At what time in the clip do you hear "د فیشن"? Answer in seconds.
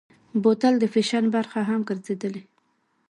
0.79-1.23